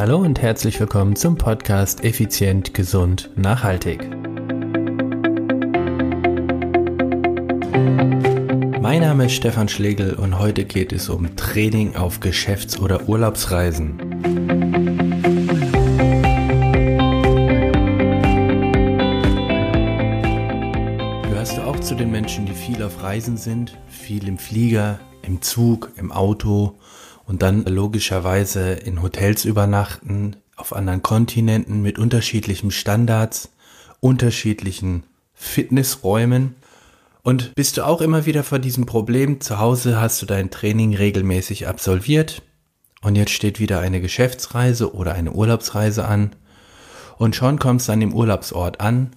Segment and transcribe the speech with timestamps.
[0.00, 4.08] Hallo und herzlich willkommen zum Podcast Effizient, Gesund, Nachhaltig.
[8.80, 13.98] Mein Name ist Stefan Schlegel und heute geht es um Training auf Geschäfts- oder Urlaubsreisen.
[21.24, 25.42] Gehörst du auch zu den Menschen, die viel auf Reisen sind, viel im Flieger, im
[25.42, 26.78] Zug, im Auto
[27.30, 33.50] und dann logischerweise in Hotels übernachten, auf anderen Kontinenten mit unterschiedlichen Standards,
[34.00, 36.56] unterschiedlichen Fitnessräumen.
[37.22, 40.96] Und bist du auch immer wieder vor diesem Problem, zu Hause hast du dein Training
[40.96, 42.42] regelmäßig absolviert
[43.00, 46.34] und jetzt steht wieder eine Geschäftsreise oder eine Urlaubsreise an
[47.16, 49.12] und schon kommst du an dem Urlaubsort an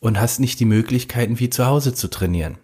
[0.00, 2.58] und hast nicht die Möglichkeiten wie zu Hause zu trainieren.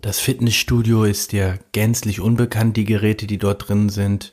[0.00, 4.32] Das Fitnessstudio ist dir gänzlich unbekannt, die Geräte, die dort drin sind.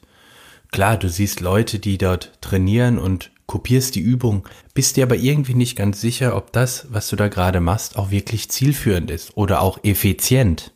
[0.71, 5.55] Klar, du siehst Leute, die dort trainieren und kopierst die Übung, bist dir aber irgendwie
[5.55, 9.61] nicht ganz sicher, ob das, was du da gerade machst, auch wirklich zielführend ist oder
[9.61, 10.71] auch effizient,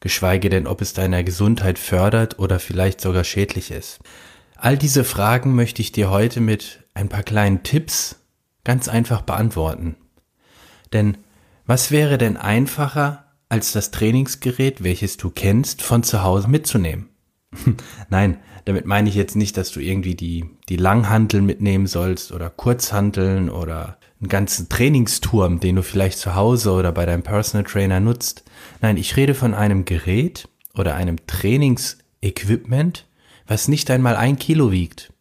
[0.00, 4.00] geschweige denn, ob es deiner Gesundheit fördert oder vielleicht sogar schädlich ist.
[4.56, 8.16] All diese Fragen möchte ich dir heute mit ein paar kleinen Tipps
[8.64, 9.94] ganz einfach beantworten.
[10.92, 11.18] Denn
[11.64, 13.21] was wäre denn einfacher,
[13.52, 17.10] als das Trainingsgerät, welches du kennst, von zu Hause mitzunehmen.
[18.08, 22.48] Nein, damit meine ich jetzt nicht, dass du irgendwie die, die Langhanteln mitnehmen sollst oder
[22.48, 28.00] Kurzhanteln oder einen ganzen Trainingsturm, den du vielleicht zu Hause oder bei deinem Personal Trainer
[28.00, 28.42] nutzt.
[28.80, 33.06] Nein, ich rede von einem Gerät oder einem Trainingsequipment,
[33.46, 35.12] was nicht einmal ein Kilo wiegt.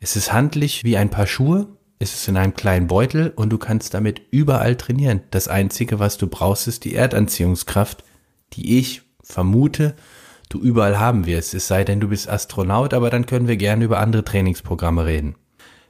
[0.00, 3.58] Es ist handlich wie ein paar Schuhe ist es in einem kleinen Beutel und du
[3.58, 5.22] kannst damit überall trainieren.
[5.30, 8.04] Das Einzige, was du brauchst, ist die Erdanziehungskraft,
[8.52, 9.94] die ich vermute,
[10.48, 11.54] du überall haben wirst.
[11.54, 15.34] Es sei denn, du bist Astronaut, aber dann können wir gerne über andere Trainingsprogramme reden.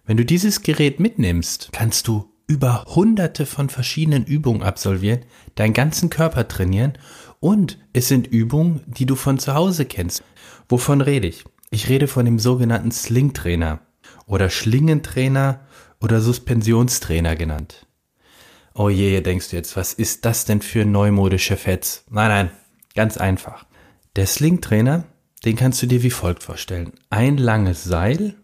[0.07, 5.21] Wenn du dieses Gerät mitnimmst, kannst du über hunderte von verschiedenen Übungen absolvieren,
[5.55, 6.95] deinen ganzen Körper trainieren
[7.41, 10.25] und es sind Übungen, die du von zu Hause kennst.
[10.69, 11.45] Wovon rede ich?
[11.71, 13.81] Ich rede von dem sogenannten Sling-Trainer
[14.27, 15.61] oder Schlingentrainer
[16.01, 17.87] oder Suspensionstrainer genannt.
[18.75, 22.05] Oh je, denkst du jetzt, was ist das denn für neumodische Fets?
[22.11, 22.51] Nein, nein,
[22.95, 23.67] ganz einfach.
[24.17, 25.05] Der Slingtrainer,
[25.45, 26.93] den kannst du dir wie folgt vorstellen.
[27.11, 28.35] Ein langes Seil,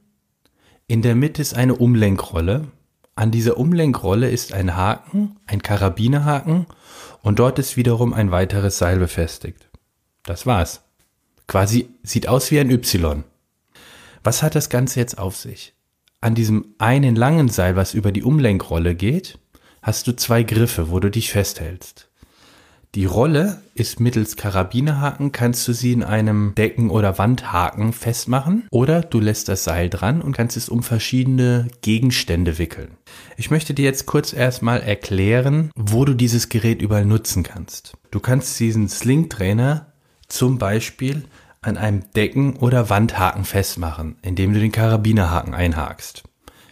[0.87, 2.69] in der Mitte ist eine Umlenkrolle,
[3.17, 6.67] an dieser Umlenkrolle ist ein Haken, ein Karabinerhaken
[7.23, 9.69] und dort ist wiederum ein weiteres Seil befestigt.
[10.25, 10.83] Das war's.
[11.47, 13.23] Quasi sieht aus wie ein Y.
[14.25, 15.74] Was hat das Ganze jetzt auf sich?
[16.25, 19.39] An diesem einen langen Seil, was über die Umlenkrolle geht,
[19.83, 22.09] hast du zwei Griffe, wo du dich festhältst.
[22.95, 29.03] Die Rolle ist mittels Karabinerhaken, kannst du sie in einem Decken- oder Wandhaken festmachen oder
[29.03, 32.97] du lässt das Seil dran und kannst es um verschiedene Gegenstände wickeln.
[33.37, 37.99] Ich möchte dir jetzt kurz erstmal erklären, wo du dieses Gerät überall nutzen kannst.
[38.13, 39.93] Du kannst diesen Sling-Trainer
[40.29, 41.25] zum Beispiel
[41.65, 46.23] an einem Decken- oder Wandhaken festmachen, indem du den Karabinerhaken einhakst.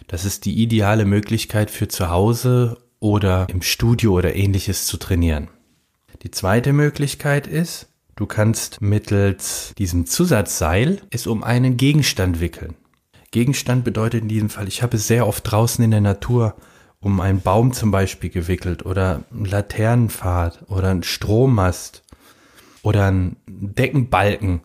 [0.07, 5.49] Das ist die ideale Möglichkeit für zu Hause oder im Studio oder ähnliches zu trainieren.
[6.21, 12.75] Die zweite Möglichkeit ist, du kannst mittels diesem Zusatzseil es um einen Gegenstand wickeln.
[13.31, 16.55] Gegenstand bedeutet in diesem Fall, ich habe es sehr oft draußen in der Natur
[16.99, 22.03] um einen Baum zum Beispiel gewickelt oder einen Laternenpfad oder einen Strommast
[22.83, 24.61] oder einen Deckenbalken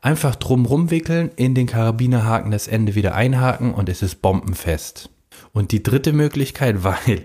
[0.00, 5.10] Einfach drumrum wickeln, in den Karabinerhaken das Ende wieder einhaken und es ist bombenfest.
[5.52, 7.24] Und die dritte Möglichkeit, weil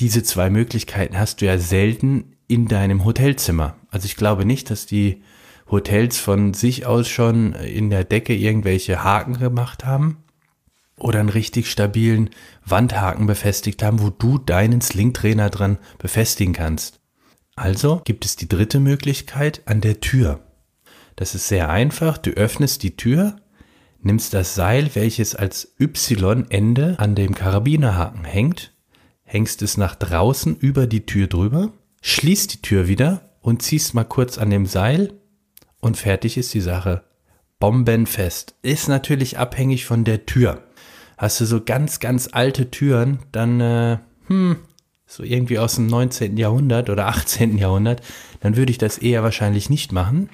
[0.00, 3.76] diese zwei Möglichkeiten hast du ja selten in deinem Hotelzimmer.
[3.90, 5.22] Also ich glaube nicht, dass die
[5.70, 10.18] Hotels von sich aus schon in der Decke irgendwelche Haken gemacht haben
[10.98, 12.30] oder einen richtig stabilen
[12.64, 17.00] Wandhaken befestigt haben, wo du deinen Slingtrainer dran befestigen kannst.
[17.56, 20.40] Also gibt es die dritte Möglichkeit an der Tür.
[21.22, 22.18] Das ist sehr einfach.
[22.18, 23.36] Du öffnest die Tür,
[24.00, 28.74] nimmst das Seil, welches als Y-Ende an dem Karabinerhaken hängt,
[29.22, 31.70] hängst es nach draußen über die Tür drüber,
[32.00, 35.12] schließt die Tür wieder und ziehst mal kurz an dem Seil
[35.78, 37.04] und fertig ist die Sache.
[37.60, 38.56] Bombenfest.
[38.62, 40.64] Ist natürlich abhängig von der Tür.
[41.18, 44.56] Hast du so ganz, ganz alte Türen, dann, äh, hm,
[45.06, 46.36] so irgendwie aus dem 19.
[46.36, 47.58] Jahrhundert oder 18.
[47.58, 48.00] Jahrhundert,
[48.40, 50.28] dann würde ich das eher wahrscheinlich nicht machen.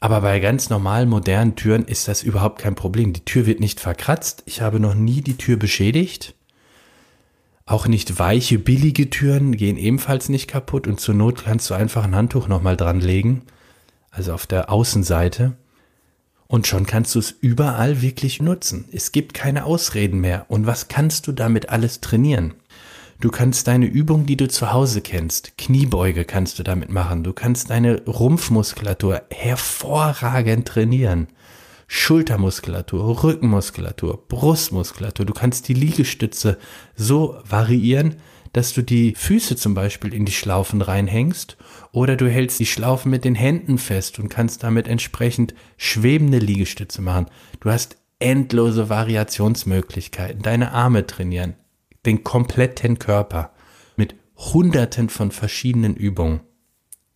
[0.00, 3.12] Aber bei ganz normalen modernen Türen ist das überhaupt kein Problem.
[3.12, 4.42] Die Tür wird nicht verkratzt.
[4.46, 6.34] Ich habe noch nie die Tür beschädigt.
[7.64, 12.04] Auch nicht weiche, billige Türen gehen ebenfalls nicht kaputt und zur Not kannst du einfach
[12.04, 13.42] ein Handtuch nochmal dran legen.
[14.10, 15.56] Also auf der Außenseite.
[16.46, 18.88] Und schon kannst du es überall wirklich nutzen.
[18.92, 20.46] Es gibt keine Ausreden mehr.
[20.48, 22.54] Und was kannst du damit alles trainieren?
[23.18, 27.24] Du kannst deine Übung, die du zu Hause kennst, Kniebeuge kannst du damit machen.
[27.24, 31.28] Du kannst deine Rumpfmuskulatur hervorragend trainieren.
[31.88, 35.24] Schultermuskulatur, Rückenmuskulatur, Brustmuskulatur.
[35.24, 36.58] Du kannst die Liegestütze
[36.94, 38.16] so variieren,
[38.52, 41.56] dass du die Füße zum Beispiel in die Schlaufen reinhängst
[41.92, 47.00] oder du hältst die Schlaufen mit den Händen fest und kannst damit entsprechend schwebende Liegestütze
[47.02, 47.26] machen.
[47.60, 51.54] Du hast endlose Variationsmöglichkeiten, deine Arme trainieren,
[52.06, 53.52] den kompletten Körper
[53.96, 56.40] mit hunderten von verschiedenen Übungen.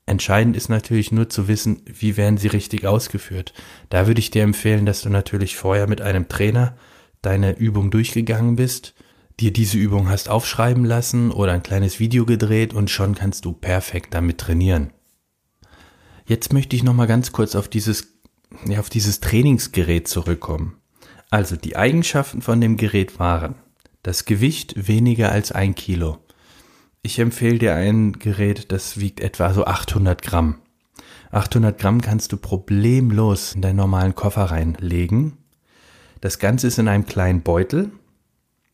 [0.06, 3.52] Entscheidend ist natürlich nur zu wissen, wie werden sie richtig ausgeführt.
[3.90, 6.76] Da würde ich dir empfehlen, dass du natürlich vorher mit einem Trainer
[7.22, 8.94] deine Übung durchgegangen bist,
[9.38, 13.52] dir diese Übung hast aufschreiben lassen oder ein kleines Video gedreht und schon kannst du
[13.52, 14.92] perfekt damit trainieren.
[16.26, 18.20] Jetzt möchte ich noch mal ganz kurz auf dieses
[18.66, 20.76] ja, auf dieses Trainingsgerät zurückkommen.
[21.30, 23.54] Also die Eigenschaften von dem Gerät waren
[24.02, 26.18] das Gewicht weniger als ein Kilo.
[27.02, 30.60] Ich empfehle dir ein Gerät, das wiegt etwa so 800 Gramm.
[31.30, 35.38] 800 Gramm kannst du problemlos in deinen normalen Koffer reinlegen.
[36.20, 37.90] Das Ganze ist in einem kleinen Beutel.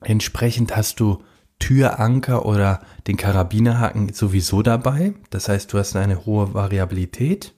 [0.00, 1.22] Entsprechend hast du
[1.58, 5.14] Türanker oder den Karabinerhaken sowieso dabei.
[5.30, 7.54] Das heißt, du hast eine hohe Variabilität.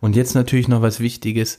[0.00, 1.58] Und jetzt natürlich noch was Wichtiges.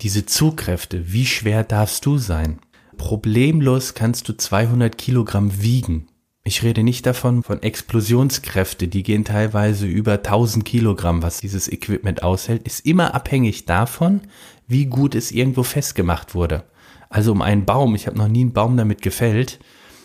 [0.00, 1.12] Diese Zugkräfte.
[1.12, 2.58] Wie schwer darfst du sein?
[2.96, 6.08] Problemlos kannst du 200 Kilogramm wiegen.
[6.44, 12.22] Ich rede nicht davon von Explosionskräfte, die gehen teilweise über 1000 Kilogramm, was dieses Equipment
[12.22, 14.22] aushält, ist immer abhängig davon,
[14.66, 16.64] wie gut es irgendwo festgemacht wurde.
[17.08, 19.58] Also um einen Baum, ich habe noch nie einen Baum damit gefällt,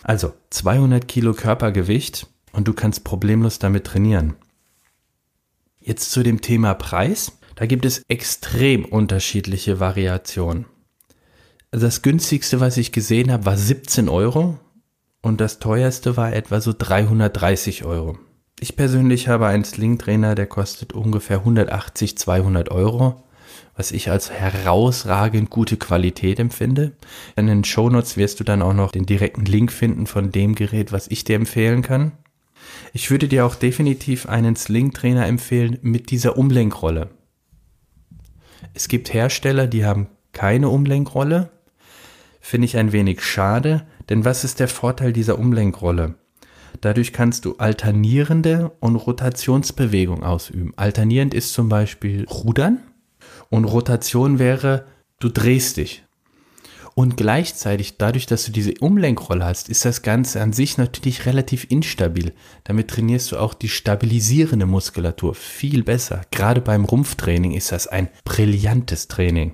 [0.03, 4.35] also 200 Kilo Körpergewicht und du kannst problemlos damit trainieren.
[5.81, 7.33] Jetzt zu dem Thema Preis.
[7.56, 10.65] Da gibt es extrem unterschiedliche Variationen.
[11.71, 14.57] Das günstigste, was ich gesehen habe, war 17 Euro
[15.21, 18.18] und das teuerste war etwa so 330 Euro.
[18.60, 23.24] Ich persönlich habe einen Sling-Trainer, der kostet ungefähr 180, 200 Euro,
[23.75, 26.94] was ich als herausragend gute Qualität empfinde.
[27.36, 30.92] In den Shownotes wirst du dann auch noch den direkten Link finden von dem Gerät,
[30.92, 32.13] was ich dir empfehlen kann.
[32.94, 37.12] Ich würde dir auch definitiv einen Sling-Trainer empfehlen mit dieser Umlenkrolle.
[38.74, 41.51] Es gibt Hersteller, die haben keine Umlenkrolle,
[42.39, 46.15] finde ich ein wenig schade, denn was ist der Vorteil dieser Umlenkrolle?
[46.81, 50.74] Dadurch kannst du alternierende und Rotationsbewegung ausüben.
[50.75, 52.80] Alternierend ist zum Beispiel Rudern
[53.50, 54.86] und Rotation wäre,
[55.19, 56.03] du drehst dich.
[56.95, 61.65] Und gleichzeitig, dadurch, dass du diese Umlenkrolle hast, ist das Ganze an sich natürlich relativ
[61.69, 62.33] instabil.
[62.65, 66.24] Damit trainierst du auch die stabilisierende Muskulatur viel besser.
[66.31, 69.53] Gerade beim Rumpftraining ist das ein brillantes Training.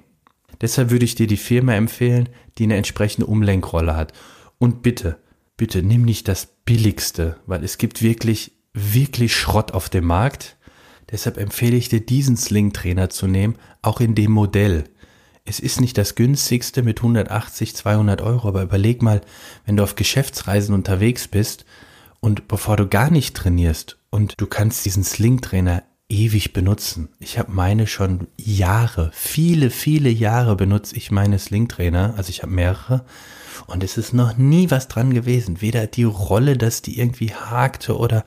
[0.61, 4.13] Deshalb würde ich dir die Firma empfehlen, die eine entsprechende Umlenkrolle hat.
[4.57, 5.17] Und bitte,
[5.57, 10.57] bitte nimm nicht das billigste, weil es gibt wirklich, wirklich Schrott auf dem Markt.
[11.11, 14.85] Deshalb empfehle ich dir, diesen Sling-Trainer zu nehmen, auch in dem Modell.
[15.47, 19.21] Es ist nicht das günstigste mit 180, 200 Euro, aber überleg mal,
[19.65, 21.65] wenn du auf Geschäftsreisen unterwegs bist
[22.19, 27.09] und bevor du gar nicht trainierst und du kannst diesen Sling-Trainer ewig benutzen.
[27.19, 32.51] Ich habe meine schon Jahre, viele, viele Jahre benutze ich meine Sling-Trainer, also ich habe
[32.51, 33.05] mehrere
[33.67, 35.61] und es ist noch nie was dran gewesen.
[35.61, 38.25] Weder die Rolle, dass die irgendwie hakte oder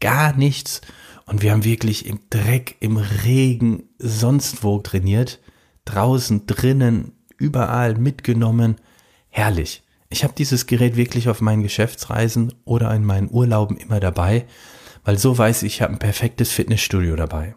[0.00, 0.80] gar nichts.
[1.26, 5.40] Und wir haben wirklich im Dreck, im Regen, sonst wo trainiert.
[5.84, 8.76] Draußen, drinnen, überall mitgenommen.
[9.28, 9.82] Herrlich.
[10.08, 14.46] Ich habe dieses Gerät wirklich auf meinen Geschäftsreisen oder in meinen Urlauben immer dabei
[15.08, 17.54] weil so weiß ich, ich habe ein perfektes Fitnessstudio dabei.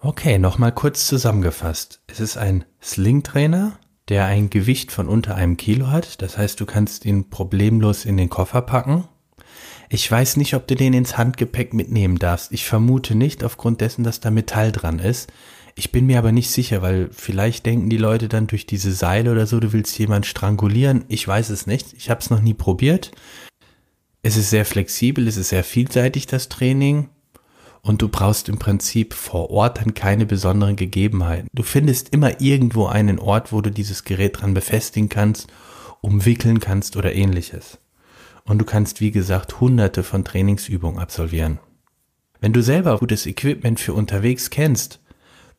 [0.00, 2.00] Okay, nochmal kurz zusammengefasst.
[2.08, 6.20] Es ist ein Sling-Trainer, der ein Gewicht von unter einem Kilo hat.
[6.22, 9.04] Das heißt, du kannst ihn problemlos in den Koffer packen.
[9.88, 12.50] Ich weiß nicht, ob du den ins Handgepäck mitnehmen darfst.
[12.50, 15.32] Ich vermute nicht, aufgrund dessen, dass da Metall dran ist.
[15.76, 19.30] Ich bin mir aber nicht sicher, weil vielleicht denken die Leute dann durch diese Seile
[19.30, 21.04] oder so, du willst jemanden strangulieren.
[21.06, 21.92] Ich weiß es nicht.
[21.92, 23.12] Ich habe es noch nie probiert.
[24.26, 27.10] Es ist sehr flexibel, es ist sehr vielseitig, das Training.
[27.82, 31.48] Und du brauchst im Prinzip vor Ort dann keine besonderen Gegebenheiten.
[31.52, 35.48] Du findest immer irgendwo einen Ort, wo du dieses Gerät dran befestigen kannst,
[36.00, 37.76] umwickeln kannst oder ähnliches.
[38.44, 41.58] Und du kannst, wie gesagt, hunderte von Trainingsübungen absolvieren.
[42.40, 45.00] Wenn du selber gutes Equipment für unterwegs kennst,